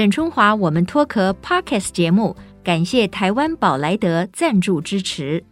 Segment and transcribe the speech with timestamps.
[0.00, 2.34] 沈春华，我们脱壳 Podcast 节目，
[2.64, 5.44] 感谢台湾宝莱德赞助支持。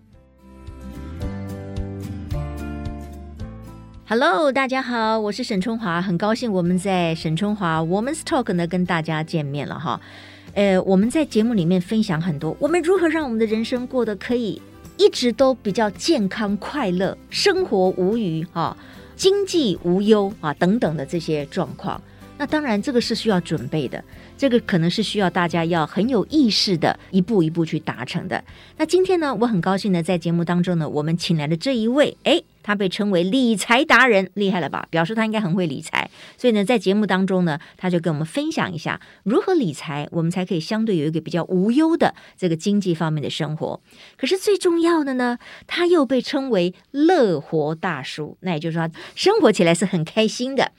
[4.06, 10.00] Hello，大家好，我是沈春华，很高兴我们在沈春华 Woman's Talk 呢跟大家见面了哈。
[10.54, 14.62] 呃，我们在节目里面分享很多，我们如何让我们的人生过得可以
[14.96, 18.74] 一直都比较健康快乐，生活无虞哈，
[19.14, 22.00] 经济无忧啊等等的这些状况。
[22.40, 24.02] 那当然，这个是需要准备的，
[24.38, 28.42] 这个可能是需要大家要很有意识的，一步一步去达成的。
[28.76, 34.86] 那今天呢，我很高兴呢，在节目当中呢，我们请来的这一位，诶，他被称为理财达人，厉害了吧？
[34.90, 36.08] 表示他应该很会理财。
[36.36, 43.80] 所以呢，在节目当中呢，他就跟我们分享一下如何理财，我们才可以相对有一个比较无忧的这个经济方面的生活。
[44.16, 50.70] 可是最重要的呢，他又被称为乐活大叔，那也就是说，生活起来是很开心的。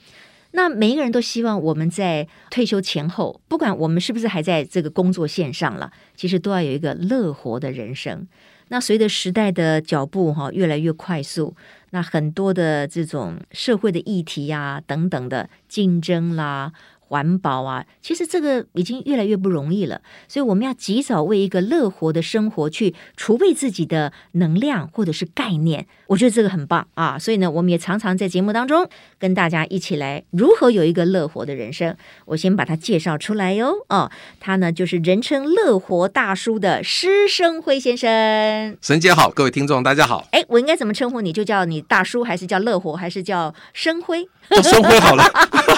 [0.51, 8.27] 那每一个人都希望我们在退休前后，不管我们是不是还在这个工作线上了，其实都要有一个乐活的人生。
[8.69, 11.55] 那随着时代的脚步哈越来越快速，
[11.91, 16.71] 那很多的这种社会的议题呀等等的竞争啦。
[17.09, 27.17] 环保啊，其实这个已经越来越不容易了，所以我们要及早为一个乐活的生活去储备自己的能量或者是概念，我觉得这个很棒啊！
[27.17, 28.87] 所以呢，我们也常常在节目当中
[29.17, 31.97] 跟大家一起来如何有一个乐活的人生。
[32.25, 38.77] 我先把它介绍出来哟，哦，他呢就是人称乐活大叔的施生辉先生。
[38.81, 40.27] 沈姐好，各位听众大家好。
[40.31, 41.33] 哎，我应该怎么称呼你？
[41.33, 44.27] 就叫你大叔，还是叫乐活，还是叫生辉？
[44.55, 45.23] 叫生辉好了，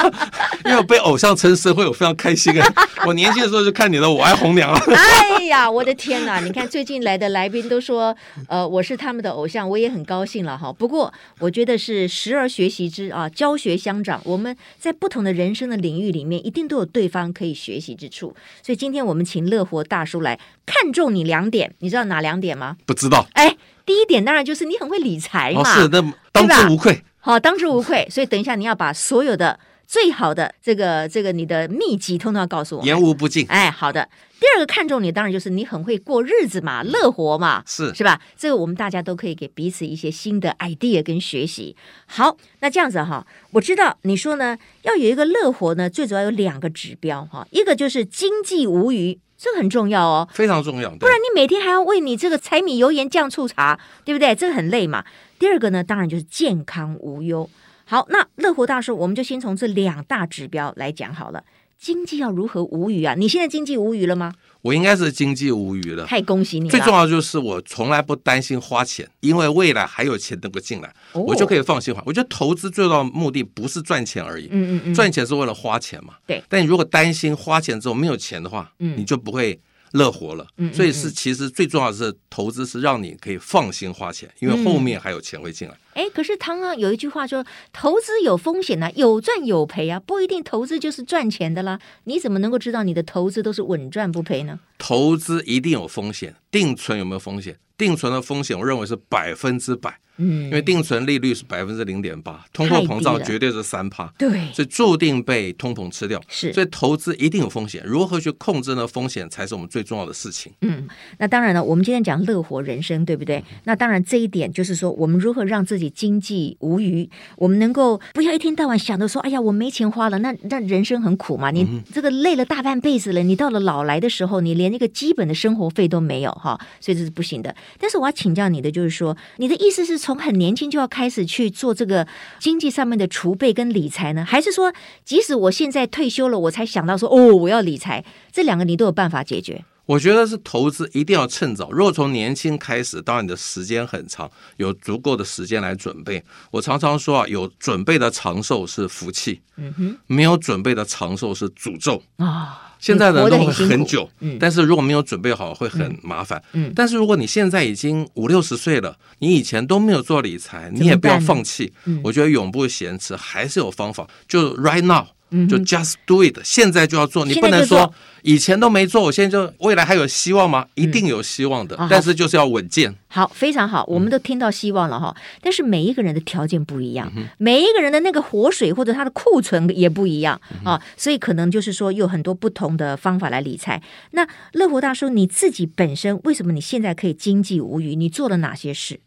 [0.65, 2.73] 因为我被偶像称生辉，我非常开心啊！
[3.05, 4.97] 我年轻的时候就看你的《我爱红娘》了。
[4.97, 6.39] 哎呀，我的天哪！
[6.39, 8.15] 你看最近来的来宾都说，
[8.47, 10.71] 呃，我是他们的偶像，我也很高兴了哈。
[10.71, 14.21] 不过我觉得是时而学习之啊，教学相长。
[14.23, 18.33] 我们在不同的人生的领域里面，一定都有对方可以学习之处。
[18.63, 22.77] 所以今天我们请乐活大叔来看中你两点，你知道哪两点吗？
[22.85, 23.27] 不知道。
[23.33, 23.55] 哎，
[23.91, 27.03] 第一点当然就是你很会理财嘛，哦、是那当之无愧。
[27.19, 28.07] 好，当之无愧。
[28.09, 33.45] 所以等一下你要把所有的最好的这个这个你的秘籍通通要告诉我，言无不尽。
[33.49, 34.07] 哎，好的。
[34.39, 38.21] 第二个看重你，当然就是你很会过日子嘛，乐活嘛，是是吧？
[38.37, 41.75] 这个我们大家都可以给彼此一些新的 idea 跟学习。
[42.05, 54.35] 好，那这样子哈，我知道你说呢，要有一个乐活呢，最主要有两个指标哈，一个就是经济无虞，这个很重要哦，非常重要，不然你每天还要为你这个柴米油盐酱醋茶，对不对？
[54.35, 55.03] 这个很累嘛。
[55.39, 57.49] 第二个呢，当然就是健康无忧。
[57.85, 61.43] 好，那乐活大叔，我们就先从这两大指标来讲好了。
[61.81, 63.15] 经济要如何无语啊？
[63.15, 64.31] 你现在经济无语了吗？
[64.61, 66.05] 我应该是经济无语了。
[66.05, 66.69] 太恭喜你了！
[66.69, 72.03] 最重要就是我从来不担心花钱，因为未来还有钱能够进来，哦、我就可以放心花。
[72.05, 76.13] 我觉得投资最重要的目的不是赚钱而已，嗯嗯嗯，赚钱是为了花钱嘛。
[76.27, 76.43] 对。
[76.47, 79.59] 但你如果担心花钱之后没有钱的话，嗯，你就不会。
[79.93, 85.75] 乐活了，所以是其实最重要的是投资是让你可以放心花钱，因为后面还有钱会进来。
[85.93, 91.79] 哎、嗯，可是汤啊有一句话说，投资有风险啊，有赚有赔啊，不一定投资就是赚钱的啦。
[92.05, 94.59] 你怎么能够知道你的投资都是稳赚不赔呢？
[94.77, 97.57] 投资一定有风险，定存有没有风险？
[97.77, 99.97] 定存的风险我认为是百分之百。
[100.17, 106.21] 嗯，因为定存利率是百分之零点八，通货膨胀绝对是三趴，对，所以注定被通膨吃掉。
[106.27, 108.85] 是，所以投资一定有风险，如何去控制呢？
[108.85, 110.51] 风险才是我们最重要的事情。
[110.61, 110.87] 嗯，
[111.17, 113.43] 那当然了，我们今天讲乐活人生，对不对？
[113.63, 121.51] 那当然这一点就是说，我们如何让自己经济无余，我们能够不要一天到晚想着说，哎呀，我没钱花了，那那人生很苦嘛。
[121.51, 127.55] 你这个累了大半辈子了，你到了老来的时候，你连一个基本的生活费都没有哈，所以这是不行的。
[127.79, 132.07] 但是我要请教你的就是说，你的意思是从很年轻就要开始去做这个
[132.39, 134.23] 经济上面的储备跟理财呢？
[134.23, 138.03] 还是说，即使我现在退休了，我才想到说，哦，我要理财？
[138.31, 139.63] 这两个你都有办法解决？
[139.91, 141.69] 我觉得是投资一定要趁早。
[141.69, 146.23] 如果从年轻开始，当然你的时间很长，有足够的时间来准备。
[146.49, 152.25] 我常常说啊，有准备的长寿是福气，嗯哼，没有准备的长寿是诅咒啊。
[152.25, 152.47] 哦
[152.81, 156.73] 现在的人都会很久，嗯，但是如果没有准备好，会很麻烦，嗯。
[156.75, 161.71] 但是如果你现在已经五六十岁了，你以前都没有做理财，你也不要放弃。
[162.03, 164.07] 我觉得永不嫌迟，还是有方法。
[164.27, 165.05] 就 right now。
[165.47, 170.65] 就 just do it，现在就要做，你不能说以前都没做，我现在就未来还有希望吗？
[170.75, 172.93] 一定有希望的，嗯、但是就是要稳健。
[173.07, 175.15] 好，非常好，我们都听到希望了哈。
[175.17, 183.81] 嗯、但是每一个人的条件不一样，嗯、每一个人的那个活水或者他的库存也不一样、嗯、啊，所以可能就是说有很多不同的方法来理财。
[184.11, 187.95] 那乐活大叔你自己本身为什么你现在可以经济无虞？
[187.95, 188.99] 你做了哪些事？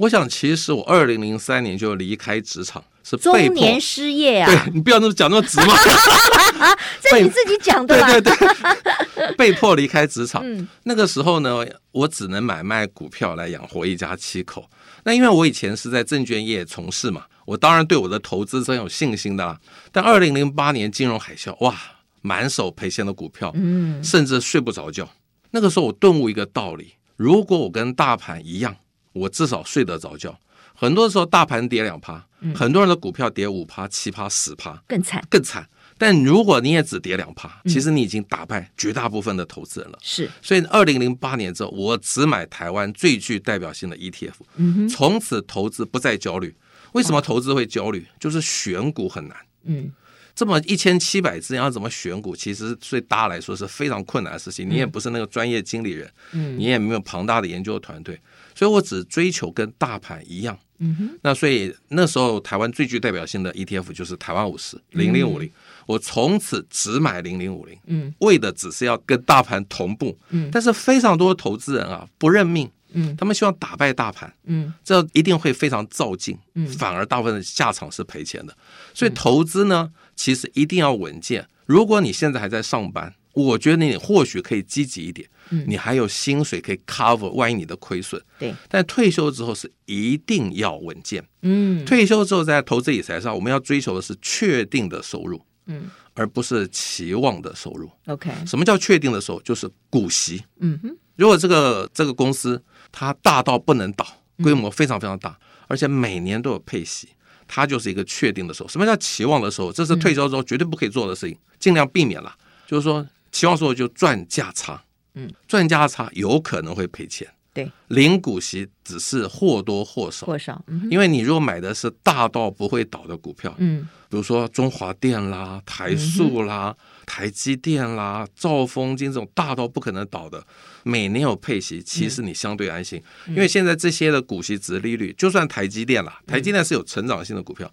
[0.00, 4.46] 我想，其实我二零零三年就离开职场，是被中年失业啊！
[4.46, 5.74] 对，你不要那么讲那么直嘛，
[7.02, 8.08] 这你自己讲的吧？
[8.10, 10.40] 对对对， 被迫离开职场。
[10.42, 11.62] 嗯，那个时候呢，
[11.92, 14.64] 我只能买卖股票来养活一家七口。
[15.04, 19.58] 那因为我以前是在证券业从事嘛，我当然对我的投资是很有信心的啦。
[19.92, 21.76] 但二零零八年金融海啸，哇，
[22.22, 25.06] 满手赔钱的股票，嗯，甚至睡不着觉。
[25.50, 28.74] 那个时候我顿悟一个道理：如果我跟大盘一样，
[29.12, 30.38] 我至少睡得着觉。
[30.74, 35.68] 很多时候大盘跌两趴，很多人的股票跌五趴、七趴、十趴，更惨，更惨。
[35.98, 39.98] 但如果你也只跌两趴，其实你已经打败绝大部分的投资人了。
[40.00, 46.56] 是，所以二零零八年之后，我只买台湾最具代表性的 ETF，从此投资不再焦虑。
[46.92, 48.06] 为什么投资会焦虑？
[48.18, 49.36] 就是选股很难。
[49.64, 49.92] 嗯，
[50.34, 52.34] 这么一千七百只，要怎么选股？
[52.34, 54.66] 其实对大家来说是非常困难的事情。
[54.66, 58.18] 你也不是那个专业经理人，嗯，你也没有庞大的研究团队，
[58.54, 60.58] 所以我只追求跟大盘一样。
[60.82, 65.50] 嗯哼，那所以那时候台湾最具代表性的 ETF 就是台湾五十零零五零，
[65.84, 78.56] 我从此只买零零五零，嗯，为的只是要跟大盘同步，嗯，但是非常多投资人啊不认命，嗯，他们希望打败大盘，嗯，这一定会非常造进，嗯，反而大部分的下场是赔钱的，
[78.94, 81.46] 所以投资呢，其实一定要稳健。
[81.66, 85.28] 如果你现在还在上班，我觉得你或许可以积极一点。
[85.66, 88.22] 你还有薪水可以 cover，万一你的亏损。
[88.38, 91.24] 对，但退休之后是一定要稳健。
[91.42, 97.90] 嗯，退休之后在投资理财上，我们要追求的是确定的收入，嗯，而不是期望的收入。
[98.06, 99.42] OK，什么叫确定的收入？
[99.42, 100.40] 就是股息。
[100.60, 102.62] 嗯哼，如果这个这个公司
[102.92, 104.06] 它大到不能倒，
[104.40, 105.36] 规模非常非常大，
[105.66, 107.08] 而且每年都有配息，
[107.48, 108.70] 它就是一个确定的收入。
[108.70, 109.72] 什么叫期望的收入？
[109.72, 112.32] 这是退休之后绝对不可以做的事情，尽量避免了。
[112.68, 114.84] 就是说，期望收入就赚价差。
[115.14, 117.26] 嗯，赚价差有可能会赔钱。
[117.52, 120.64] 对，领股息只是或多或少，或少。
[120.88, 126.72] 因为你如果买的是大到不会倒的股票，嗯，比如说中华电啦、台塑啦、
[127.06, 130.46] 台积电啦、兆丰金这种大到不可能倒的，
[130.84, 133.02] 每年有配息，其实你相对安心。
[133.26, 137.68] 因为现在这些的股息值利率，就算台积电啦，台积电是有成长性的股票，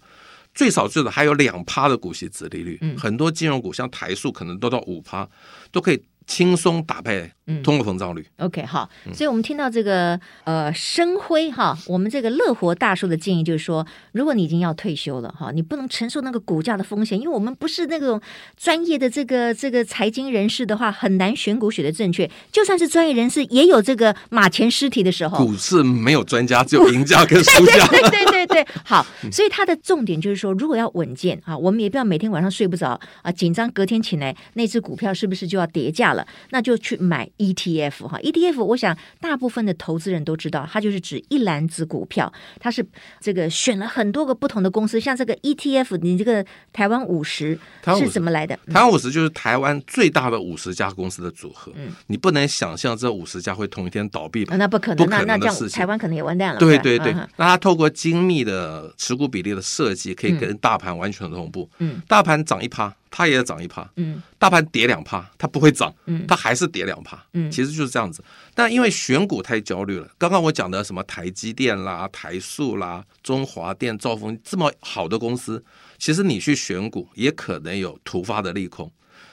[0.58, 2.80] 最少最少还有两趴的股息值利率。
[2.98, 5.28] 很多金融股像台塑可能都到五趴，
[5.70, 6.02] 都可以。
[6.28, 7.32] 轻松打败
[7.64, 8.24] 通货膨胀率。
[8.36, 18.20] 嗯、OK，好，所以我们听到这个呃，生辉哈，我们这个乐活大叔的建议就是说，如果你已经要退休了哈，你不能承受那个股价的风险，因为我们不是那种
[18.56, 22.30] 专业的这个这个财经人士的话，很难选股选的正确。
[22.52, 25.38] 就算是专业人士，也有这个马前尸体的时候。
[25.38, 27.86] 股市没有专家，只有赢家跟输家。
[27.88, 36.17] 对，对对对对，好，所以它的重点就是说，如果要稳健啊，我们也不要每天晚上睡不着啊，紧张隔天起来那只股票是不是就要跌价了？
[36.50, 42.84] 那就去买 ETF 哈，ETF 我想大部分的投资人都知道，它就是指一篮子股票，它是
[43.20, 47.58] 这个选了很多个不同的公司，像这个 ETF，你这个台湾五十
[47.98, 48.58] 是怎么来的？
[48.72, 54.56] 台湾五十就是台湾最大的五十家公司的组合，嗯，你不能想象这五十家会同一天倒闭吧？
[54.56, 56.58] 那不可能，那那这样台湾可能也完蛋了。
[56.58, 61.68] 对对对，那它透过精密的持股比例的设计，可以跟大盘完全同步。
[61.78, 62.94] 嗯，大盘涨一趴。
[63.18, 68.22] 它也涨一趴，嗯，大盘跌两趴，它不会涨，嗯，它还是跌两趴，嗯，其实就是这样子。
[68.54, 75.64] 但因为选股太焦虑了，刚刚我讲的什么台积电啦、台塑啦、中华电、兆丰这么好的公司，
[75.98, 78.88] 其实你去选股也可能有突发的利空，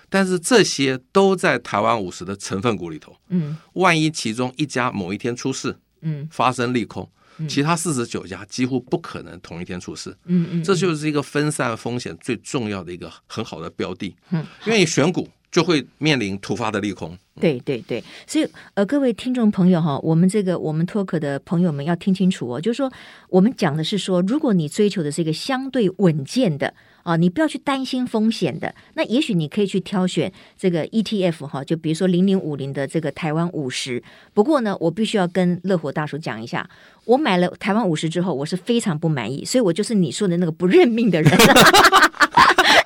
[0.09, 7.07] 但是这些都在台湾五十的成分股里头，嗯，万一其中一家某一天出事，嗯，发生利空。
[7.47, 22.91] 其他四十九家几乎不可能同一天出事，嗯嗯，这就是一个分散风险最重要的一个很好的标的，嗯，因为你选股就会面临突发的利空，对对对，所以呃，各位听众朋友哈，我们这个我们脱壳的朋友们要听清楚哦，就是说
[23.29, 26.73] 我们讲的是说，如果你追求的是一个相对稳健的。
[27.05, 28.73] 啊，你不要去担心风险的。
[28.95, 34.01] 那也许你可以去挑选这个 ETF 哈，就比如说零零五零的这个台湾五十。
[34.33, 36.67] 不过呢，我必须要跟乐活大叔讲一下，
[37.05, 41.31] 我买了台湾五十之后，我是非常不满意，所以我就是你说的那个不认命的人。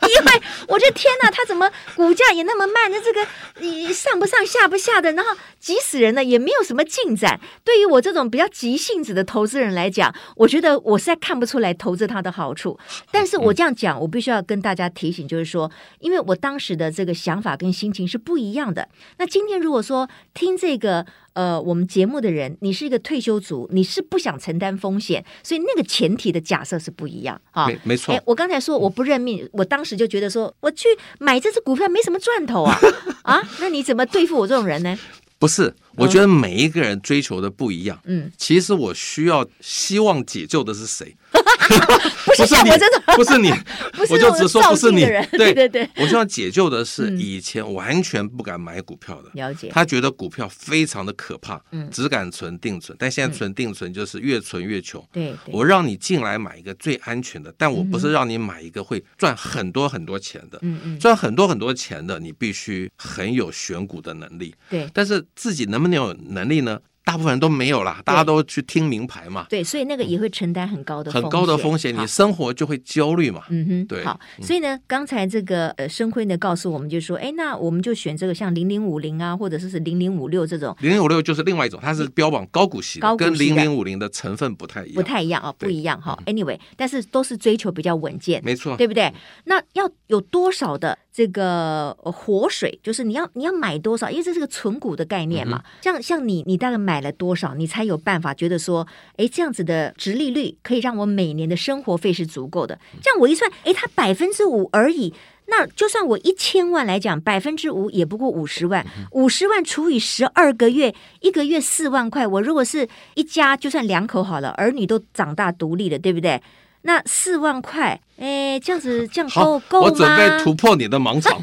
[0.09, 0.38] 因为
[0.69, 2.91] 我这天哪，他怎么股价也那么慢？
[2.91, 3.27] 那这个
[3.59, 7.39] 你上不上下不下的，然后急死人了，也没有什么进展。
[7.63, 12.79] 对于我这种比较急性子的投资人来讲，我觉得我实在看不出来投资它的好处。
[13.11, 18.87] 但是我这样讲，我必须要跟大家提醒，就是说，因为我当时的这个想法跟心情是不一样的。
[19.17, 21.05] 那今天如果说听这个。
[21.33, 27.67] 呃，我们节目的人，你是一个退休族，你是不想承担风险，所以那个前提的假设是不一样啊。
[27.67, 28.21] 没没错。
[28.25, 30.87] 我刚才说我不认命，我当时就觉得说，我去
[31.19, 32.77] 买这只股票没什么赚头啊
[33.23, 33.41] 啊！
[33.59, 34.97] 那你怎么对付我这种人呢？
[35.37, 37.97] 不是，我觉得每一个人追求的不一样。
[38.03, 41.15] 嗯，其实我需要希望解救的是谁？
[42.37, 42.69] 不是你，
[43.15, 43.51] 不是你，
[44.09, 45.01] 我就只说不是你。
[45.31, 49.69] 对对对，我希望解救的是以前完全不敢买股票的，了解。
[49.69, 55.05] 他觉得股票非常的可怕，嗯，只敢存定存，但现在存定存就是越存越穷。
[55.11, 60.57] 对，我让你进来买一个最安全的，但我不是让你买一个会赚很多很多钱的。
[60.61, 64.55] 嗯嗯，赚很多很多钱的，你必须很有选股的能力。
[64.69, 66.79] 对，但是自己能不能有能力呢？
[67.09, 69.47] 大部分人都没有啦，大家都去听名牌嘛。
[69.49, 73.41] 对，所以那个也会承担很高的很高的风险，你生活就会焦虑嘛。
[73.49, 74.05] 嗯哼，对。
[74.05, 80.77] 好，所以呢，刚才这个呃，生辉呢告诉我们，就说，哎，那我们就选这个像零零五零啊，或者是是零零五六这种。
[80.81, 86.15] 零零五六就是另外一种，它是标榜高股息，高跟零零五零的成分不太一样，不太一样哦，不一样哈。
[86.27, 89.11] Anyway，但是都是追求比较稳健，没错，对不对？
[89.45, 90.95] 那要有多少的？
[91.19, 95.61] 这个活水就是你要你要买多少，因为这是个存股的概念嘛。
[95.81, 102.79] 像像你你大概买了多少，你才有办法觉得说，哎，这样子的殖利率可以让我每年的生活费是足够的。
[103.01, 105.13] 这样我一算，哎，它百分之五而已，
[105.47, 112.25] 那就算我一千万来讲，百分之五也不过五十万，五十万除以十二个月，一个月四万块。
[112.25, 116.41] 我如果是一家，就算两口好了，儿女都长大独立了，对不对？
[116.81, 119.87] 那四万块，哎，这样子这样够够吗？
[119.87, 121.37] 我准备突破你的盲场，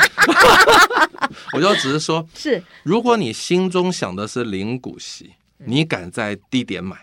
[1.52, 6.96] 我就只是说，是如果你心中想的是零股息，你敢在低点买；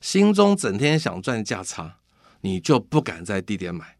[0.00, 1.96] 心中整天想赚价差，
[2.42, 3.96] 你就不敢在低点买。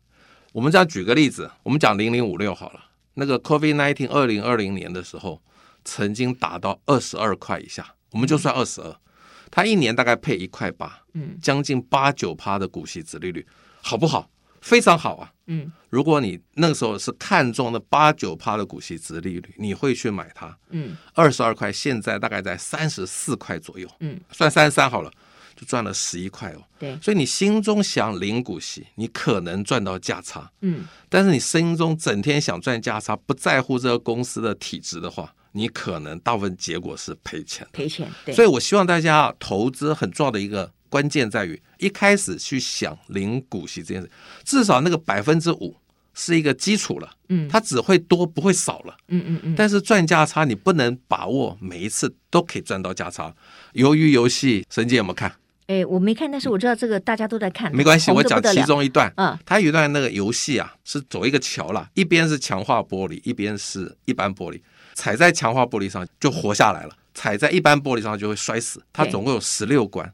[0.53, 2.81] 我们这样举个例子，我们讲零零五六好了，
[3.15, 5.41] 那个 COVID nineteen 二零二零年的时候，
[5.85, 8.95] 曾经达到二十二块以下，我们就算二十二，
[9.51, 13.47] 它一年大概配一块八，嗯，将近八九趴的股息值利率。
[13.83, 14.31] 好不好？
[14.61, 15.33] 非常好啊。
[15.47, 20.55] 嗯，如果你那个时候是看中的八九趴的股息值利率，你会去买它。
[20.71, 23.89] 嗯，二十二块，现在大概在三十四块左右。
[24.01, 25.11] 嗯，算三十三好了，
[25.57, 26.63] 就赚了十一块哦。
[26.79, 30.51] 对，所以你心中想领股息，你可能赚到价差。
[30.61, 37.67] 嗯，但是你心中整天想赚价差，不在乎这个公司的体质的话，你可能大部分结果是赔钱。
[37.73, 38.11] 赔钱。
[38.27, 38.35] 对。
[38.35, 40.71] 所以我希望大家投资很重要的一个。
[40.89, 44.11] 关键在于一开始去想零股息这件事，
[44.45, 45.77] 至少那个百分之五
[46.15, 49.55] 是一个基础了，嗯，它只会多不会少了，嗯嗯嗯。
[49.57, 53.33] 但是赚价差你不能把握每一次都可以赚到价差。
[53.75, 55.33] 鱿鱼游戏，沈姐有没有看？
[55.69, 57.71] 哎，我没看，但是我知道这个大家都在看。
[57.77, 59.13] 没关系，我讲其中一段。
[59.17, 64.59] 嗯，它有一段那个游戏啊，是走一个桥啦，一边是强化玻璃，一边是一般玻璃，
[64.95, 68.83] 踩在强化玻璃上就活下来了，踩在一般玻璃上就会摔死。
[68.95, 70.11] 它总共有十六关。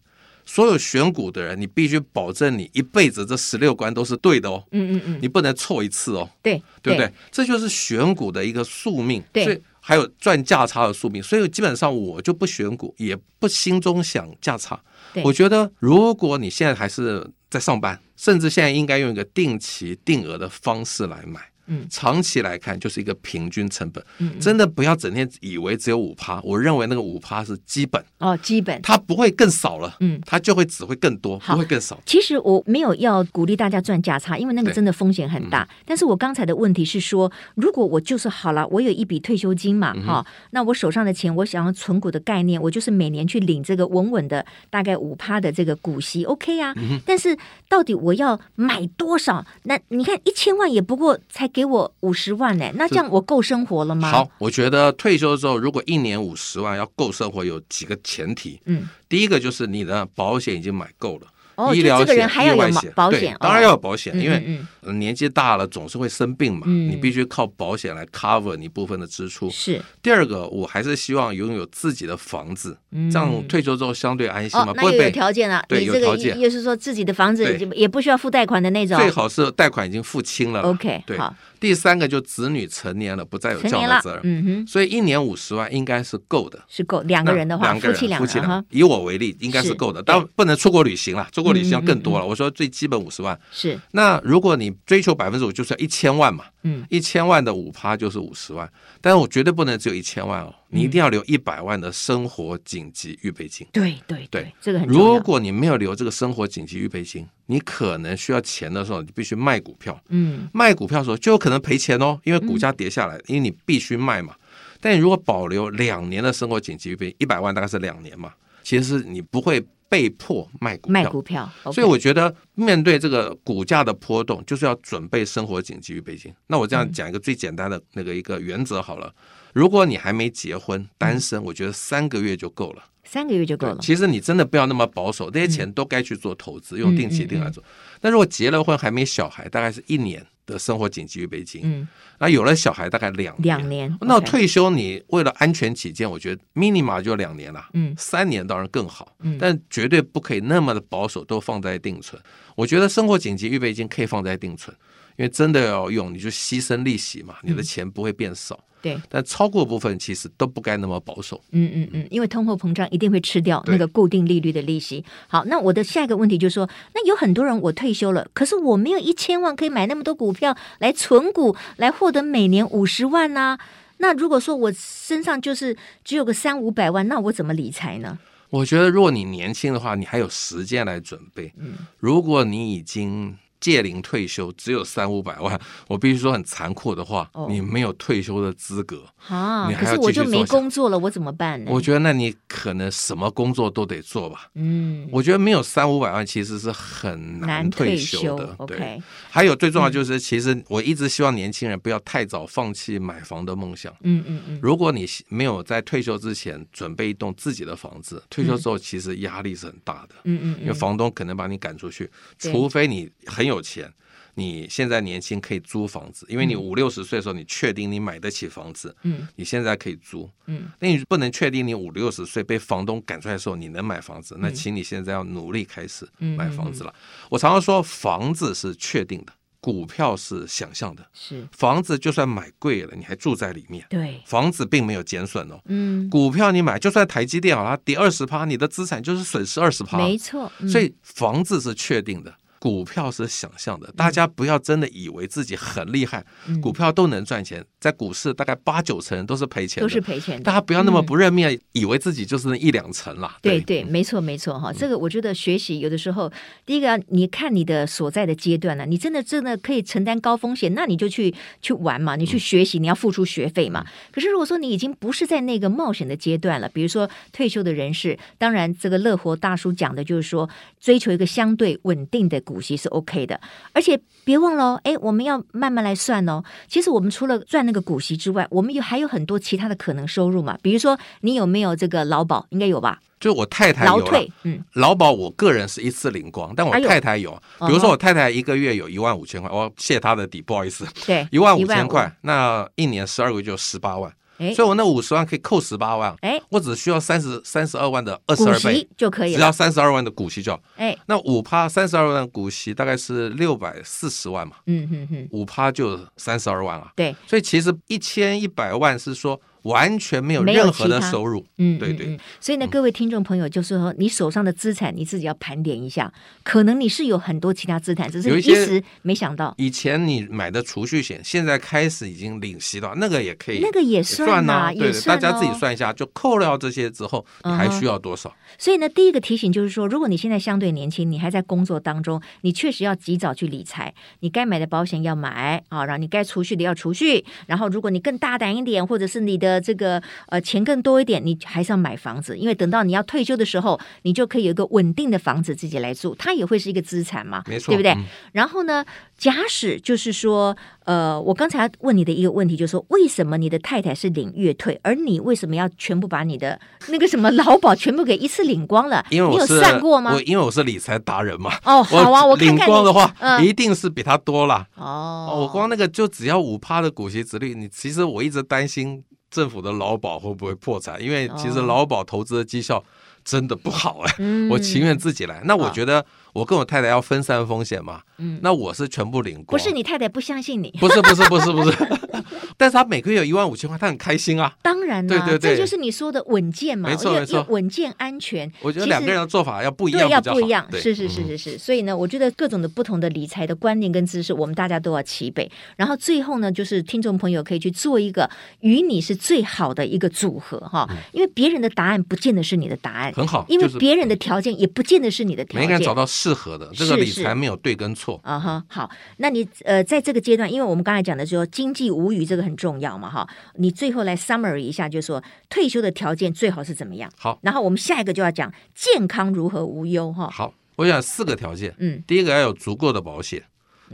[0.46, 4.62] 所有选股的人，你必须保证你一辈子这十六关都是对的哦。
[4.72, 6.28] 嗯嗯嗯，你不能错一次哦。
[6.42, 7.10] 对，对不对？
[7.30, 9.22] 这就是选股的一个宿命。
[9.32, 11.22] 对，所以还有赚价差的宿命。
[11.22, 14.80] 所以基本上我就不选股，也不心中想价差。
[15.22, 21.40] 我觉得如果你现在还是在上班，甚至现在应该用一个定期定额的方式来买。
[21.66, 24.04] 嗯，长期来看就是一个平均成本。
[24.18, 26.40] 嗯，真的不要整天以为只有五趴。
[26.42, 29.96] 我认为那个五趴是基本哦，基本它不会更少了。
[30.00, 31.98] 嗯，它就会只会更多，不会更少。
[32.04, 35.66] 其实我没有要鼓励大家赚价差，因为那个真的风险很大。
[35.86, 46.74] 但是我刚才的问题是说，如果我就是好了，我有一笔退休金嘛，哈，那我手上的钱，我想要存股的概念，我就是每年去领这个稳稳的大概五趴的这个股息，OK 啊。
[47.06, 47.34] 但是
[47.70, 49.46] 到底我要买多少？
[49.62, 51.50] 那你看一千万也不过才。
[51.54, 52.70] 给我五十万呢？
[52.74, 54.10] 那这样我够生活了吗？
[54.10, 58.60] 好，我觉得退休之后，如果一年五十万要够生活，有几个前提。
[58.66, 61.28] 嗯，第一个就是你的保险已经买够了。
[61.56, 69.48] 哦，医疗险、这个人还要有保险，对，当然要有保险，哦、因为年纪大了总是会生病嘛，嗯、你必须靠保险来 cover 你部分的支出。
[69.50, 69.80] 是。
[70.02, 75.64] 第二个，我还是希望拥有自己的房子，嗯、这样退休之后相对安心嘛，哦、不会被有条件了。
[75.68, 77.44] 对，有条件，就是说自己的房子
[77.74, 80.60] 也不需要付贷款的那种，最好是贷款已经付清了。
[80.62, 81.18] OK，对。
[81.64, 81.68] 好。
[81.68, 84.20] 第三个就子女成年了，不再有教育责任。
[84.24, 84.66] 嗯哼。
[84.66, 88.64] 所以一年五十万应该是够的，是够两个人的话，两个人夫妻两个人。
[88.70, 92.26] 以我为例，应该是够的，但不能出国旅行了，出国旅行要更多了。
[92.26, 93.78] 我说最基本五十万是。
[93.92, 96.44] 那如果你追求百分之五，就是一千万嘛。
[96.66, 98.66] 嗯，一千万的五趴就是五十万，
[99.02, 103.66] 但是我绝对不能只有一千万哦，你一定要留一百万的生活紧急预备金。
[103.72, 104.88] 对对对，这个很。
[104.88, 109.98] 如果你没有留这个生活紧急预备金，你可能需要钱的时候，你必须卖股票。
[110.08, 114.34] 嗯，卖股票的时候就有可能赔钱哦，因为股价跌下来，因为你必须卖嘛。
[114.80, 119.64] 但你如果保留两年的生活紧急预备，一百万大概是两年嘛，其实是你不会。
[119.86, 120.92] 被迫卖股票。
[120.92, 126.34] 卖股票，所以我觉得面对这个股价的波动，就是要准备生活紧急预备金。
[126.48, 129.14] 那我这样讲一个最简单的那个一个原则好了，
[129.54, 132.84] 如果你还没结婚，单身，我觉得三个月就够了。
[133.04, 133.78] 三个月就够了。
[133.80, 137.62] 其实你真的不要那么保守，这些钱都该去做投资，用定期定额做。
[138.00, 141.60] 但如果结了婚还没小孩，大概是一年的生活紧急预备金。
[141.62, 141.86] 嗯，
[142.18, 143.96] 那有了小孩大概两两年。
[144.00, 147.64] 那退休你为了安全起见，我觉得 minimum 就两年了。
[147.74, 149.14] 嗯，三年当然更好。
[149.20, 152.20] 嗯，但绝对不可以那么的保守，都放在定存。
[152.56, 154.76] 我觉得生活紧急预备金可以放在定存，
[155.16, 158.58] 因为真的要用，你就牺牲利息嘛，你的钱不会变少。
[158.84, 161.40] 对，但超过部分其实都不该那么保守。
[161.52, 165.02] 嗯嗯嗯，因为通货膨胀一定会吃掉那个固定利率的利息。
[165.26, 173.60] 好，那我的下一个问题就是说，那有很多人我退休了，可是我没有一千万可以买那么多股票来存股，来获得每年五十万呢、啊？
[173.96, 175.74] 那如果说我身上就是
[176.04, 178.18] 只有个三五百万，那我怎么理财呢？
[178.50, 181.50] 我觉得如果你年轻的话，你还有时间来准备。
[181.56, 183.38] 嗯，如果你已经。
[183.64, 189.72] 届龄退休只有三五百万，我必须说很残酷的话，哦、你没有退休的资格啊！
[189.72, 191.70] 可是我就没工作了，我怎么办呢？
[191.72, 194.50] 我觉得那你可能什么工作都得做吧。
[194.54, 198.54] 嗯，我觉得没有三五百万其实是很难退休的。
[198.58, 203.90] 休对，okay、还有最重要就是，其实我一直希望年轻人不要太早放弃买房的梦想。
[204.02, 204.58] 嗯嗯嗯。
[204.60, 210.16] 如果你没有在退休之前准备一栋自己的房子，退休之后其实压力是很大的。
[210.24, 213.53] 嗯嗯，因为房东可能把你赶出去，除非你很有。
[213.54, 213.92] 有钱，
[214.34, 226.92] 你现在年轻可以租房子，因为你五六十岁的时候，你确定你买得起房子，嗯，你现在可以租，嗯，那你不能确定你五六十岁被房东赶出来的时候你能买房子，那请你现在要努力开始买房子了。
[227.30, 231.46] 我常常说，房子是确定的，股票是想象的，是。
[231.52, 242.34] 房子就算买贵了，你还住在里面，对，房子并没有减损哦，嗯，股票你买就算台积电好了，跌二十趴，你的资产就是损失二十趴，没错，所以房子是确定的。
[242.64, 247.62] 股票是想象的，大家不要真的以为自己很厉害，嗯、股票都能赚钱。
[247.78, 250.44] 在股市，大概八九成都是赔钱的，都是赔钱的。
[250.44, 253.36] 大家不要那么不认命，嗯、以为自己就是那一两成啦。
[253.42, 254.72] 对对，对，没错没错哈。
[254.72, 256.32] 这个我觉得学习有的时候，嗯、
[256.64, 263.84] 第一个你看你的所在的阶段呢，你真的真的可以承担高风险，那你就去去玩嘛，你去学习，你要付出学费嘛。
[263.86, 270.48] 嗯、可是如果说你已经不是在那个冒险的阶段了，比如说退休的人士，当然这个乐活大叔讲的就是说，
[270.80, 273.40] 追求一个相对稳定的股息是 OK 的。
[273.72, 276.42] 而且别忘了哦，哎，我们要慢慢来算哦。
[276.68, 280.58] 其实我们除了赚那个股息之外，我们有还有很多其他的可能收入嘛。
[280.62, 282.46] 比如说，你有没有这个劳保？
[282.50, 283.00] 应该有吧？
[283.20, 287.32] 就我太太有劳退，嗯，劳保我个人是一次领光，但我太太有。
[287.60, 294.12] 比如说，我太太一个月有一万五千块，我谢她的底，不好意思，对，一万五千块，那一年十二个月就十八万。
[294.54, 309.40] 所以，我那五十万可以扣十八万，哎，我只需要三十三十二万的二十二倍就可以了，只要三十二万的股息就好，哎，那五趴三十二万的股息大概是六百四十万嘛，嗯哼哼，五趴就三十二万了，对，所以其实一千一百万是说。
[309.64, 319.54] 完全没有任何的收入，嗯，对对，所以呢，各位听众朋友，就是说，你手上的资产，你自己要盘点一下，可能你是有很多其他资产，只是一时没想到。
[319.56, 328.34] 以前你买的储蓄险，现在开始已经领息了，那个也可以，那个也算啊，对，大家自己算一下，就扣掉这些之后，你还需要多少？
[328.58, 340.02] 所以呢，第一个提醒就是说，如果你现在相对年轻，你还在工作当中，你确实要及早去理财，你该买的保险要买啊，然后你该储蓄的要储蓄，然后如果你更大胆一点，或者是你的这个。
[340.28, 347.92] 呃，钱更多一点，你还是要买房子，因为等到你要退休的时候，你就可以有一个稳定的房子自己来住，它也会是一个资产嘛，没错，对不对？
[347.92, 348.84] 嗯、然后呢，
[349.16, 359.04] 假使就是说，呃，我刚才问你的一个问题，就是说，为什么你的太太是领月退，而你为什么要全部把你的那个什么劳保全部给一次领光了？
[359.10, 360.14] 因为我有算过吗？
[360.14, 361.52] 我因为我是理财达人嘛。
[361.64, 364.66] 哦， 好啊，我看看领光的话，嗯、一定是比他多啦。
[364.74, 369.04] 哦，我光那个就只要五趴的股息殖率，你其实我一直担心。
[369.34, 371.02] 政府的劳保会不会破产？
[371.02, 372.82] 因为其实劳保投资的绩效
[373.24, 374.14] 真的不好哎，
[374.50, 375.42] 我情愿自己来。
[375.44, 376.06] 那我觉得。
[376.34, 379.56] 我跟我太太要分散风险嘛，嗯，那我是全部领过。
[379.56, 380.68] 不是你太太不相信你？
[380.80, 381.76] 不是不是不是不是，
[382.58, 384.52] 但是他每个月有一万五千块，他很开心啊。
[384.60, 388.52] 当然了，对对对，这就是你说的稳健嘛，没错没错，稳健安全。
[388.62, 391.56] 我觉得两个人的做法要不一样，要不一样，是是是是是。
[391.56, 395.48] 所以呢，我觉得各种的不同的理财的观念跟知识，我们大家都要齐备。
[395.76, 406.04] 然后最后呢，就是听众朋友可以去做一个与你是最好的一个组合哈，因为别人的答案不见得是你的答案，很好，因为别人的条件也不见得是你的条件，每个人找到。
[406.24, 413.28] 适合的这个理财没有对跟错，啊哈，好，那你呃，在这个阶段，因为我们刚才讲的说经济无虞，这个很重要嘛，哈。
[413.56, 417.12] 你最后来 summary 一下，就是说退休的条件最好是怎么样？
[417.18, 420.30] 好，然后我们下一个就要讲健康如何无忧哈。
[420.30, 423.42] 好，我想四个条件，嗯，第一个要有足够的保险，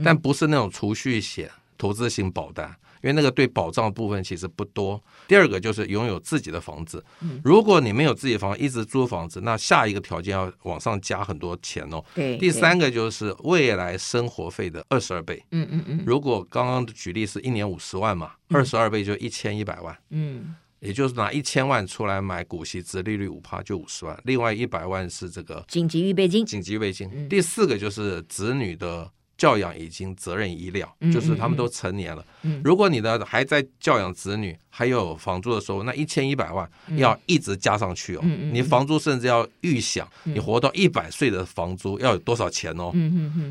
[0.05, 2.77] 但不是那种储蓄险、投资型保单。
[3.03, 5.03] 因为那个对保障的部分其实不多。
[5.27, 7.03] 第二个就是拥有自己的房子。
[7.43, 12.05] 如果你没有自己的房子，一直租房子，那下一个条件要往上加很多钱哦。
[12.14, 12.37] 对。
[12.37, 15.43] 第三个就是未来生活费的二十二倍。
[15.53, 16.05] 嗯嗯嗯。
[16.05, 19.97] 如果刚刚举例是一年五十万嘛，二十二倍就一千一百万。
[20.11, 20.55] 嗯。
[20.81, 26.45] 也就是拿一千万出来买股息，值利率五趴就五十万，另外一百万是这个紧急预备金。
[26.45, 27.27] 紧急预备金。
[27.31, 29.11] 第四个就是子女的。
[29.40, 32.22] 教养已经责任医疗，就是他们都成年了。
[32.62, 38.20] 如果你的还在教养子女，还有房租的时候，那一千一百万要一直加上去哦。
[38.53, 42.92] 你房租甚至要预想，你活到一百岁的房租要有多少钱哦？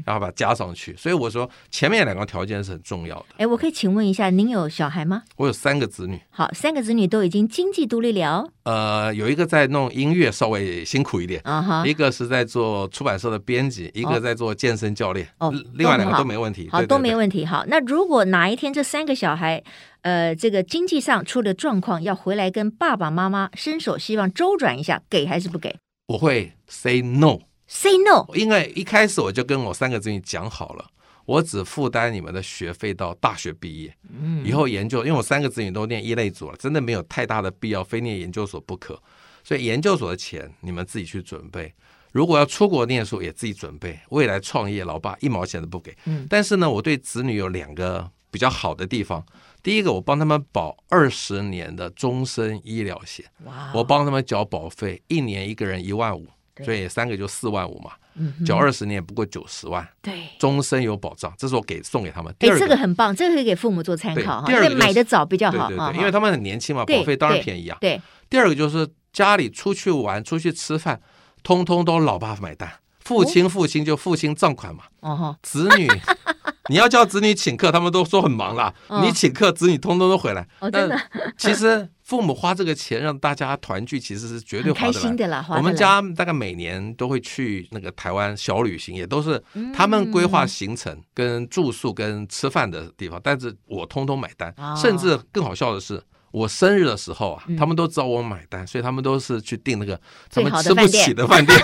[0.05, 0.95] 然后把它加上去。
[0.95, 3.25] 所以我说前面两个条件是很重要的。
[3.37, 5.23] 哎，我可以请问一下，您有小孩吗？
[5.37, 6.21] 我有三个子女。
[6.29, 8.47] 好，三个子女都已经经济独立了。
[8.61, 11.41] 呃，有一个在弄音乐，稍微辛苦一点。
[11.83, 15.27] 一个是在做出版社的编辑，一个在做健身教练。
[15.39, 15.51] 哦。
[15.79, 17.45] 另外两个都没问题，好，都没问题。
[17.45, 19.63] 好，那如果哪一天这三个小孩，
[20.01, 25.73] 呃，这个经济上出了状况，要回来跟爸爸妈妈伸手，希望周转一下，给还是不给？
[26.07, 30.85] 我会 say no，say no，因为一开始我就跟我三个子女讲好了，
[31.25, 39.01] 我只负担你们的学费到大学毕业，嗯，以后研究，因为我三个子女都念一类组了，真的没有太大的必要非念研究所不可，
[39.45, 41.73] 所以研究所的钱你们自己去准备。
[42.11, 43.99] 如果要出国念书，也自己准备。
[44.09, 45.95] 未来创业，老爸一毛钱都不给。
[46.05, 49.23] 嗯，但是呢，我对子女有两个比较好的地方。
[49.61, 53.25] 第一个，我帮他们保二十年的终身医疗险。
[53.45, 53.71] 哇！
[53.75, 56.25] 我帮他们缴保费，一年一个人一万五，
[56.63, 57.91] 所以三个就四万五嘛。
[58.15, 59.87] 嗯，缴二十年不过九十万。
[60.01, 62.33] 对，终身有保障，这是我给送给他们。
[62.39, 64.47] 哎，这个很棒，这个可以给父母做参考哈。
[64.47, 65.67] 第二个买的早比较好。
[65.67, 67.77] 对对对，因为他们很年轻嘛，保费当然便宜啊。
[67.79, 68.01] 对。
[68.29, 70.99] 第二个就是家里出去玩、出去吃饭。
[71.43, 74.83] 通通都老爸买单，父亲父亲就父亲账款嘛。
[75.01, 75.87] 哦，子女，
[76.69, 78.73] 你要叫子女请客，他们都说很忙啦。
[79.01, 80.47] 你请客，子女通通都回来。
[80.59, 81.01] 哦，真的。
[81.37, 85.45] 其实父母花这个钱让大家团聚，其实是绝对开心的啦。
[85.49, 89.41] 我们家大概每年都会去那个台湾小旅行，也都是
[89.73, 94.53] 他们规划行程、跟住宿、跟吃饭的地方，但是我通通买单。
[94.75, 96.03] 甚至更好笑的是。
[96.31, 101.57] 我生日的时候啊，他们都知道我买单，所以他们都是去订那个他们吃不起的饭店。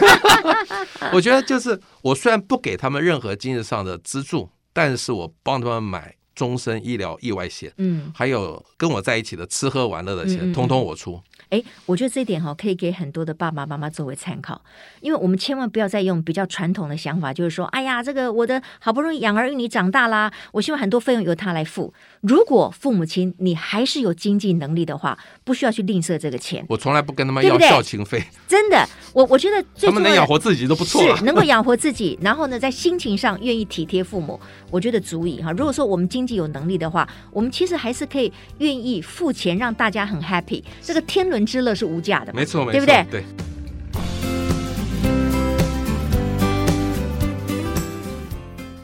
[1.13, 11.21] 我觉得就是我虽然不给他们任何经济上的资助，但是我帮他们买终身医疗意外险，嗯，还有跟我在一起的吃喝玩乐的钱，通通我出。
[11.49, 14.61] 哎，我觉得这一点哈，可以给很多的爸爸妈妈作为参考，
[15.01, 21.93] 因为我们千万不要再用比较传统的想法，就是说，哎呀，这个我的好不容易养儿育女长大啦，我希望很多费用由他来付。
[22.21, 26.65] 如果父母亲你还是有经济能力的话，不需要去吝啬这个钱。
[26.69, 34.39] 我从来不跟他们要孝亲费，真的，我我觉得 他们能养活自己都不错了，是能够养活自己，然后呢，在心情上愿意体贴父母，
[34.71, 35.51] 我觉得足以哈。
[35.51, 43.05] 如果说我们经济有能力的话，我们其实还是可以愿意付钱让大家很 happy，这个天伦之乐是无价的，没错，没错，对不对？
[43.09, 43.23] 对。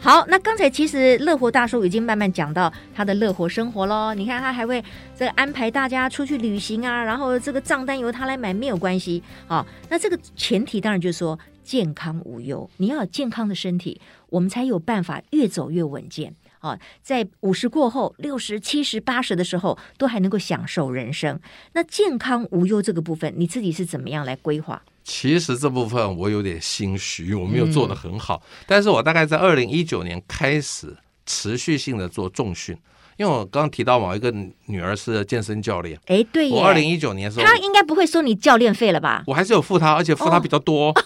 [0.04, 4.16] 好，那刚才其实乐活大叔已经慢慢讲到他的乐活生活喽。
[4.16, 4.84] 你看他还会
[5.16, 9.64] 这个安排大家出去旅行啊，然后这个账单由他来买没有关系好。
[9.90, 16.34] 那这个前提当然就是说健康无忧，你要有健康的身体，我们才有办法越走越稳健。
[16.62, 21.40] 啊，在五十过后，六十、七十、八十的时候，都还能够享受人生。
[21.74, 24.82] 那健康无忧这个部分，你自己是怎么样来规划？
[25.04, 28.42] 其实这部分我有点心虚，我没有做得很好。
[28.46, 30.96] 嗯、但是我大概在二零一九年开始
[31.26, 32.78] 持续性的做重训，
[33.18, 34.32] 因为我刚刚提到某一个
[34.68, 36.00] 女儿是健身教练。
[36.06, 39.24] 哎，对，我二零一九年的时候，她应该不会收你教练费了吧？
[39.26, 40.94] 我还是有付她，而且付她比较多。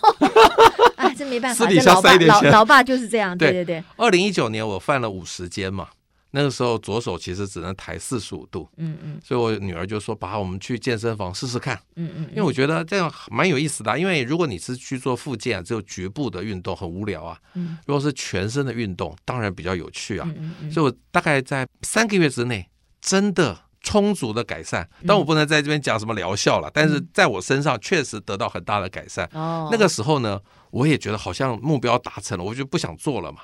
[1.17, 2.51] 这没办法，私底下塞一点钱。
[2.51, 3.83] 老爸就是这样，对对对。
[3.95, 5.87] 二零一九年我犯了五十肩嘛，
[6.31, 17.39] 那个时候左手其实只能抬四十五度，嗯嗯，所以我女儿就说：“爸，我们去健身房试试看。”嗯嗯，因为我觉得这样蛮有意思的，因为如果你是去做复健，只有局部的运动很无聊啊。
[17.53, 20.27] 嗯，如果是全身的运动，当然比较有趣啊。
[20.37, 22.67] 嗯嗯，所以我大概在三个月之内
[22.99, 29.25] 真的充足的改善，但我不能在这边讲什么疗效了，但是在我身上确实得到很大的改善。
[29.31, 30.41] 哦，那个时候呢。
[30.71, 33.43] 我也觉得好像目标达成了，我就不想做了嘛。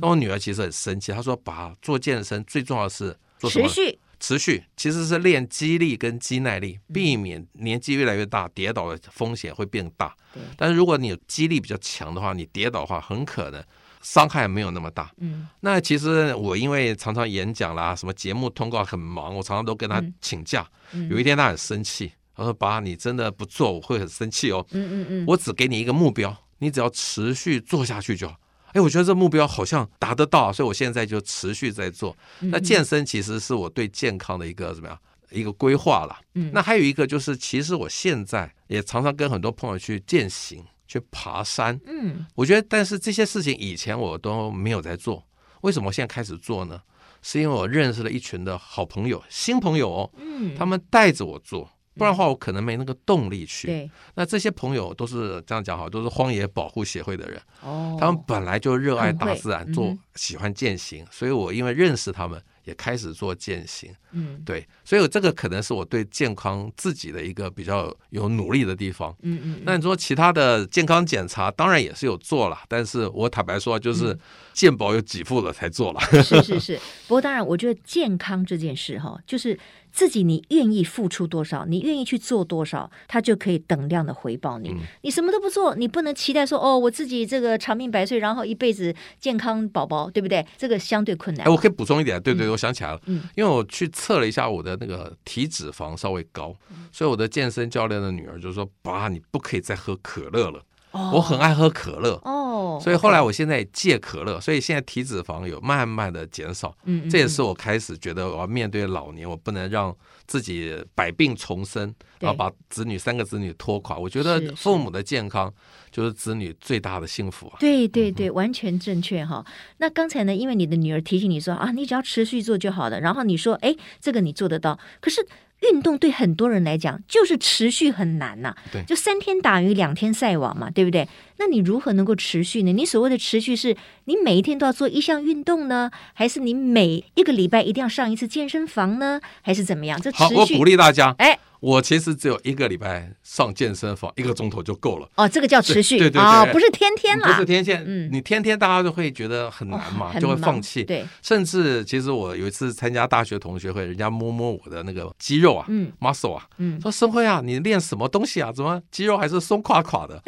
[0.00, 3.68] 那我女儿其实很生气，她说：“把，做健身最重要的是做什么？
[3.68, 10.12] 持续，持续其实是练肌力跟肌耐力，避免年纪越来越大跌倒的风险会变大。
[10.56, 13.62] 但是如果你有肌力比较强的话，你跌倒的话很可能
[14.02, 15.10] 伤害没有那么大。
[15.18, 20.68] 嗯，那其实我因为常常演讲啦，什么节目通告很忙，我常常都跟他请假。
[20.92, 28.36] 嗯、有一天他很生气，他说：“爸，你真的不做，我会很生气哦。”嗯嗯嗯，我只给你一个目标，你只要持续做下去就好。
[28.72, 32.16] 哎，我觉得这目标好像达得到，所以我现在就持续在做。
[32.40, 34.98] 那健身其实是我对健康的一个怎么样
[35.30, 36.18] 一个规划了。
[36.34, 41.78] 嗯，那还有一个就是，其实我现在也常常跟很多朋友去践行、去爬山。
[41.86, 45.26] 嗯，我觉得，但是这些事情以前我都没有在做，
[45.62, 46.80] 为什么我现在开始做呢？
[47.22, 50.10] 是因为我认识了一群的好朋友、新朋友哦。
[50.16, 51.70] 嗯，他们带着我做。
[51.94, 53.66] 不然的话，我可能没那个动力去。
[53.66, 57.40] 对，那这些朋友都是这样讲好，都是荒野保护协会的人。
[57.60, 63.94] 哦，他们本来就热爱大自然，做喜欢践行，所以我因为认识他们，也开始做践行。
[64.12, 69.14] 嗯，对，所以这个可能是我对健康自己的一个比较有努力的地方。
[69.22, 69.60] 嗯嗯。
[69.64, 74.18] 那你说其他的健康检查，当然也是有做了，但是我坦白说，就是
[74.52, 76.00] 健保有给付了才做了。
[76.22, 76.76] 是是是，
[77.08, 79.58] 不过当然，我觉得健康这件事哈，就是。
[79.92, 84.70] 自己你愿意付出多少，你愿意去做多少，他就可以等量的回报你。
[84.70, 90.44] 嗯、你什么都不做，你不能期待说哦，我自己这个长命百岁，然后一辈子健康宝宝，对不对？
[90.56, 91.46] 这个相对困难。
[91.46, 106.76] 哎，我可以补充一点，对对，我想起来了，嗯，因为我去测了一下我的那个体脂肪稍微高，嗯、所以我的健身教练的女儿就说：“爸，你不可以再喝可乐了。”我很爱喝可乐哦，所以后来我现在戒可乐，所以现在体脂肪有慢慢的减少。
[106.84, 113.96] 嗯，这也是我开始觉得我要面对老年，我不能让自己百病丛生，然后把子女三个子女拖垮。
[113.96, 115.52] 我觉得父母的健康
[115.90, 117.56] 就是子女最大的幸福啊。
[117.58, 119.44] 对对对，完全正确哈。
[119.78, 125.26] 那刚才呢，因为你的女儿提醒你说啊，你只要持续做就好了，然后你说哎，这个你做得到，可是。
[125.62, 131.08] 运动对很多人来讲就是持续很难呐、啊，对，就三天打鱼两天晒网嘛，对不对？
[131.38, 132.72] 那你如何能够持续呢？
[132.72, 140.00] 你所谓的持续是你每一天都要做一项运动呢，还是你每一个礼拜一定要上一次健身房呢，还是怎么样？
[140.00, 141.38] 这持续，好，我鼓励大家，哎。
[141.62, 145.08] 我其实只有一个礼拜上健身房一个钟头就够了。
[145.14, 147.84] 哦，这个叫持续，对对对，哦，不是天天啦，不是天天。
[147.86, 150.82] 嗯，你天天大家都会觉得很难嘛，就会放弃。
[150.82, 158.50] 对，甚至其实我有一次参加大学同学会，人家摸摸我的那个肌肉啊，嗯，muscle 啊，嗯，说生辉啊，你练什么东西啊？
[158.50, 160.20] 怎么肌肉还是松垮垮的？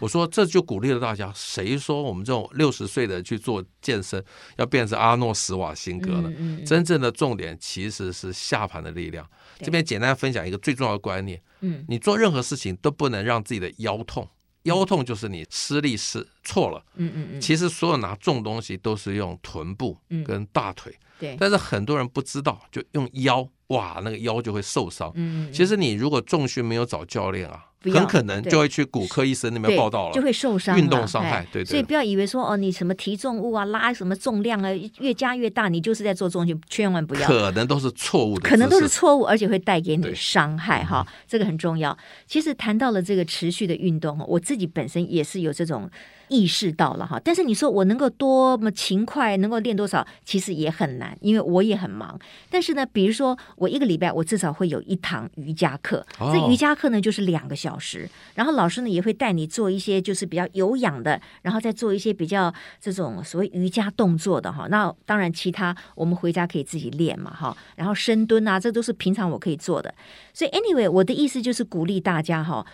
[0.00, 1.32] 我说这就鼓励了大家。
[1.34, 4.22] 谁说我们这种六十岁的去做健身
[4.56, 6.32] 要变成阿诺斯瓦辛格呢？
[6.66, 9.24] 真正的重点其实是下盘的力量。
[9.60, 14.26] 这边简单分享一个最重要的观念，嗯，你做任何事情都不能让自己的腰痛，
[14.62, 17.40] 腰痛就是你施力是错了，嗯嗯嗯。
[17.40, 21.36] 其实所有拿重东西都是用臀部跟大腿，对。
[21.38, 25.12] 但是很多人不知道，就用腰，哇，那个腰就会受伤。
[25.14, 27.66] 嗯，其实你如果重训没有找教练啊。
[27.84, 31.46] 很可能就会去骨科医生那边报道了，就会受伤，运动伤害。
[31.50, 37.26] 对对，所以不要以为说哦，你什么提重物啊，拉什么重量啊，越加越大，你就是在做重训，千万不要。
[37.26, 41.96] 可能都是错误的，可能都是错误，而且会带给你伤害哈，这个很重要。
[42.26, 45.90] 其实谈到了这个持续的运动，我自己本身也是有这种。
[46.30, 52.18] 意识到了哈，但是你说我能够多么勤快，能够练多少，其实也很难，因为我也很忙。
[52.48, 64.68] 但是呢，比如说我一个礼拜我至少会有一堂瑜伽课，哦、这瑜伽课呢就是两个小时，然后老师呢也会带你做一些就是比较有氧的，然后再做一些比较这种所谓瑜伽动作的哈。
[64.70, 69.92] 那当然其他我们回家可以自己练嘛哈，然后深蹲啊，这都是平常我可以做的。
[70.32, 72.64] 所以 anyway，我的意思就是鼓励大家哈。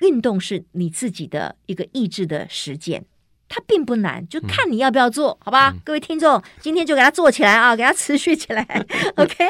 [0.00, 3.04] 运动是你自己的一个意志的实践，
[3.48, 5.70] 它并不难，就看你要不要做，嗯、好吧？
[5.74, 8.66] 嗯、各位听众，今天就给它做起来啊，给它持续起来，
[9.16, 9.44] OK。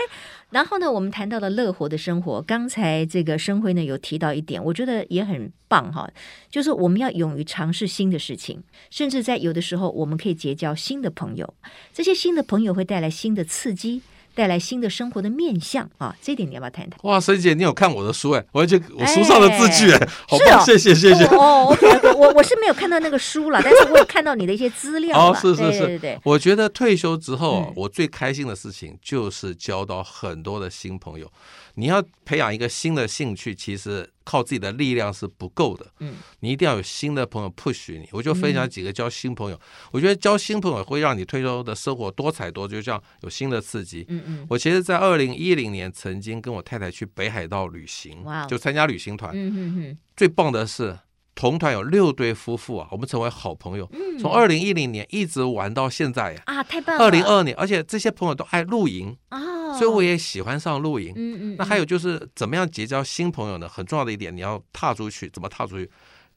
[0.51, 6.09] 然后呢，我们谈到了乐活的生活，刚才这个生辉呢有提到一点，我觉得也很棒哈，
[6.49, 11.55] 就是我们要勇于尝试新的事情，甚至在有的时候，我们可以结交新的朋友，
[11.93, 14.03] 这些新的朋友会带来新的刺激。
[14.35, 16.99] 带来新的生活的面向啊，这点你要不要谈谈？
[17.03, 21.25] 哇，沈姐，你有看我的书哎，我而且我书上的字句哎，好棒，哦、谢谢谢谢。
[21.27, 25.17] 哦 OK，我我是没有看到那个书了，但是我有看到你的一些资料。
[25.19, 26.21] 哦，是是是，对对对。
[26.25, 31.31] 我觉得退休之后，嗯、我最开心的事情就是交到很多的新朋友。
[31.75, 35.87] 你要培养一个新的兴趣，其实靠自己的力量是不够的。
[36.01, 38.09] 嗯，你一定要有新的朋友 push 你。
[38.13, 39.61] 我就分享几个交新朋友，嗯、
[39.93, 44.05] 我觉得交新朋友会让你退休的生活多彩多姿，就像有新的刺激。
[44.09, 49.33] 嗯嗯，我其实，在二零一零年曾经跟我太太去北海道旅行，哇就参加旅行团。
[49.35, 50.99] 嗯嗯嗯，最棒的是。
[51.37, 56.41] 同团有六对夫妇啊，我们成为好朋友，从二零一零年一直玩到现在呀！
[56.47, 57.05] 啊，太棒了！
[57.05, 59.41] 二零二二年，而且这些朋友都爱露营啊，
[59.79, 61.13] 所以我也喜欢上露营。
[61.17, 61.57] 嗯嗯。
[61.59, 63.69] 那还有就是怎么样结交新朋友呢？
[63.69, 65.91] 很重要的一点，你要踏出去，怎么踏出去？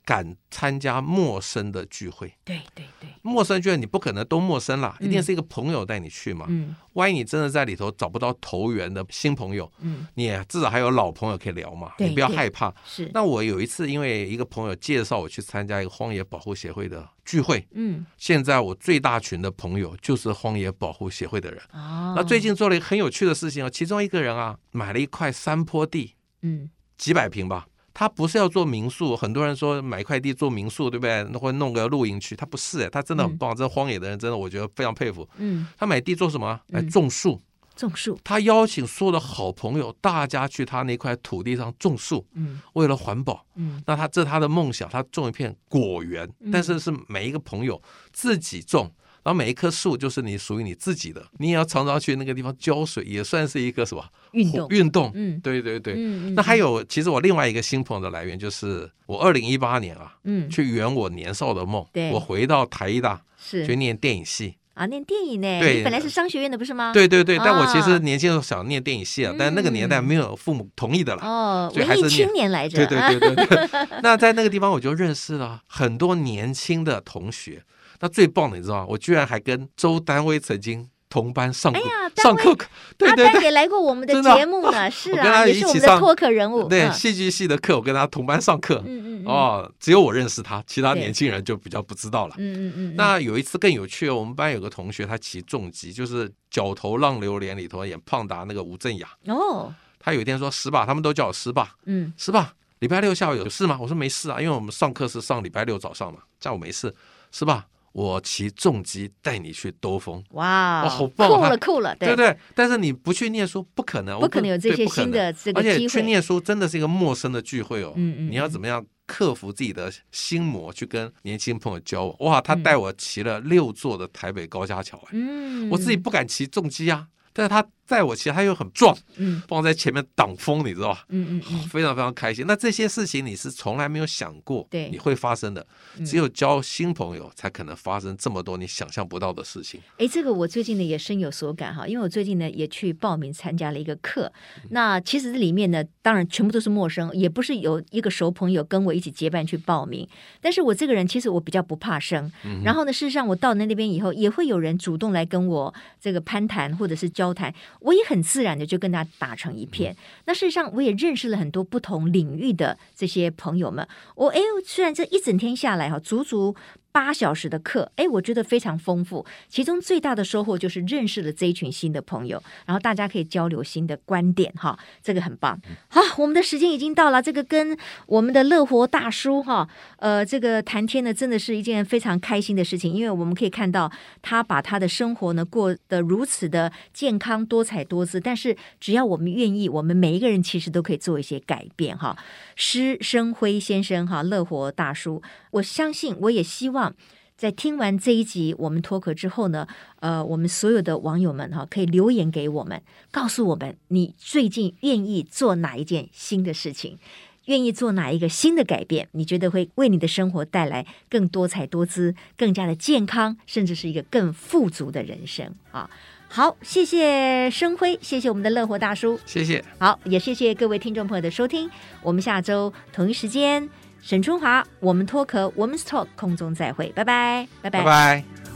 [0.07, 2.33] 敢参加陌生的聚会。
[2.45, 6.45] 对对对，陌生聚会你不可能都陌生啦，一定是一个朋友带你去嘛。
[6.47, 11.91] 嗯，万一你真的在里头找不到投缘的新朋友，嗯，你至少还有老朋友可以聊嘛。
[11.97, 12.73] 你不要害怕。
[12.85, 13.11] 是。
[13.13, 21.61] 那我有一次因为一个朋友介绍我去参加一个荒野保护协会的聚会，嗯，现在我最大群的朋友就是荒野保护协会的人。
[21.73, 22.13] 哦。
[22.15, 27.67] 那最近做了一个很有趣的事情啊，其中一个人啊买了一块山坡地，嗯，几百平吧。
[27.99, 31.23] 他不是要做民宿，很多人说买块地做民宿，对不对？
[31.39, 33.55] 会弄个露营区，他不是哎，他真的很棒。
[33.55, 35.27] 嗯、这荒野的人真的，我觉得非常佩服。
[35.37, 36.59] 嗯，他买地做什么？
[36.67, 37.41] 来种树。
[37.75, 38.15] 种树。
[38.23, 42.23] 他邀请所有的好朋友，大家去他那块土地上种树。
[42.35, 43.43] 嗯，为了环保。
[43.55, 47.81] 嗯，那他这是他的梦想，他种一片果园，但是是每一个朋友
[48.13, 48.91] 自己种。
[49.27, 54.69] 然后每一棵树就是你属于你自己的，你也要常常去那个地方浇水，也算是一个什么运动？
[54.69, 55.95] 运动，嗯，对对对。
[56.33, 65.59] 那还有，其实我另外一个新朋友的来源就是我二零一八年啊，嗯，去圆我年少的梦，对，我回到台艺大是去念电影系啊，念电影呢？
[65.59, 66.93] 对，你本来是商学院的不是吗？
[66.93, 72.77] 对对对，但我其实年轻的时候想念电影系啊，但那个年代没有父母同意的了，哦，所以还是青年来着。
[72.77, 73.87] 对对对对对。
[74.01, 77.63] 那在那个地方我就认识了很多年轻的同学。
[77.99, 78.85] 那最棒的，你知道吗？
[78.89, 81.81] 我居然还跟周丹薇曾经同班上过，
[82.17, 82.55] 上课。
[82.97, 84.89] 对对对，也来过我们的节目呢。
[84.91, 86.67] 是啊，也是我们的脱口人物。
[86.67, 88.83] 对，戏剧系的课，我跟他同班上课。
[88.85, 92.35] 嗯嗯哦，只有我认识他，其他年轻人就比较不知道了。
[92.37, 92.93] 嗯嗯嗯。
[92.95, 99.07] 那有一次更有趣，我们班有个同学，他骑重机，就是《角头浪流连》里头演胖达那个吴镇雅。
[99.27, 99.73] 哦。
[99.99, 102.13] 他有一天说：“师爸，他们都叫我师爸。”嗯。
[102.17, 103.77] 师爸，礼拜六下午有事吗？
[103.81, 106.93] 我说没事啊，因为我们上课是上礼拜六早上嘛，下午没事。
[107.31, 107.65] 师爸。
[107.97, 112.37] 我骑重机带你去兜风，哇，哦，好棒，酷了酷了，对不对？
[112.53, 115.73] 但是你不去念书，不可能，不可能有这些新的这个机会。
[115.73, 122.15] 而且去念书真的是一个陌生的聚会哦，嗯嗯，你要怎么样克服自己的心魔，去跟年轻朋友交往？
[122.19, 127.65] 哇，他带我骑了六座的台北高架桥，嗯，我自己不敢骑重机啊，但是他。
[127.87, 131.05] 在我其实他又很壮，嗯，放在前面挡风，你知道吧？
[131.07, 132.45] 嗯嗯嗯， 非常非常开心。
[132.45, 135.65] 那这些事情你是从来没有想过，对，你会发生的。
[136.05, 139.81] 只有交新朋友才可能发生这么多你想象不到的事情。
[139.97, 144.31] 哎，这个我最近呢也深有所感哈，因为我最近呢也去报名参加了一个课。
[144.71, 150.05] 那其实这里面呢，当然全部都是陌生，也不是有一个熟朋友跟我一起结伴去报名。
[150.41, 152.29] 但是我这个人其实我比较不怕生，
[152.63, 157.53] 然后呢，事实上我到那那边以后，也会有人主动来跟我这个攀谈或者是交谈。
[157.87, 159.95] 我也很自然的就跟他打成一片。
[160.25, 163.87] 那事实上，我也认识了很多不同领域的这些朋友们。
[164.15, 166.53] 我哎，虽然这一整天下来哈，足足。
[166.97, 169.23] 八小时的课，哎，我觉得非常丰富。
[169.47, 175.61] 其中最大的收获就是认识了这一群新的朋友，然后大家可以交流新的观点，哈，这个很棒。
[175.89, 183.91] 好，我们的时间已经到了，这个跟我们的乐活大叔哈，呃，这个谈天呢，真的是一件非常开心的事情，因为我们可以看到
[184.23, 188.19] 他把他的生活呢过得如此的健康、多彩多姿。
[188.19, 192.17] 但是只要我们愿意，我们每一个人其实都可以做一些改变，哈。
[192.55, 196.95] 施生辉先生，哈，乐活大叔，我相信，我也希望。
[197.37, 199.67] 在听完这一集我们脱壳之后呢，
[199.99, 202.81] 呃，我们所有的网友们哈，可以留言给我们，
[203.11, 206.97] 告诉我们你最近愿意做哪一件新的事情，
[207.45, 215.87] 愿意做哪一个新的改变，你觉得会为你的生活带来更多彩多姿、更加的健康，甚至是一个更富足的人生啊！
[216.27, 219.63] 好，谢谢生辉，谢谢我们的乐活大叔，谢谢。
[219.77, 221.69] 好，也谢谢各位听众朋友的收听，
[222.01, 223.69] 我们下周同一时间。
[224.07, 227.79] 沈春华，我们脱壳，我们 Talk 空中再会，拜拜，拜拜。
[227.79, 228.46] 拜拜。